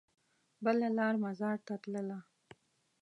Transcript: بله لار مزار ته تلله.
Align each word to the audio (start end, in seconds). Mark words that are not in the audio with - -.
بله 0.63 0.87
لار 0.97 1.15
مزار 1.23 1.57
ته 1.67 1.73
تلله. 1.83 2.19